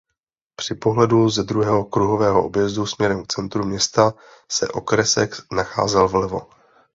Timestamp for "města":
3.65-4.13